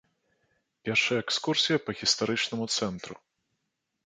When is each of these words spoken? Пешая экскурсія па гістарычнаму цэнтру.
Пешая 0.87 1.19
экскурсія 1.23 1.77
па 1.85 1.91
гістарычнаму 2.01 2.65
цэнтру. 2.79 3.15